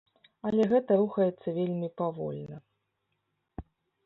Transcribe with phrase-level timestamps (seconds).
[0.49, 2.57] Але гэта рухаецца вельмі павольна.